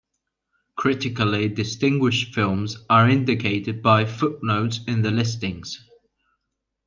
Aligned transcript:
Critically 0.75 1.47
distinguished 1.47 2.33
films 2.33 2.75
are 2.89 3.07
indicated 3.07 3.83
by 3.83 4.05
footnotes 4.05 4.79
in 4.87 5.03
the 5.03 5.11
listings. 5.11 5.87